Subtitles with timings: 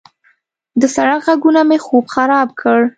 [0.79, 2.79] د سړک غږونه مې خوب خراب کړ.